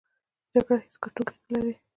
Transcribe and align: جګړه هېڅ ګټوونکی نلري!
جګړه 0.53 0.75
هېڅ 0.83 0.93
ګټوونکی 1.03 1.41
نلري! 1.51 1.75